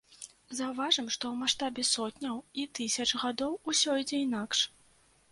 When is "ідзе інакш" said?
4.05-4.63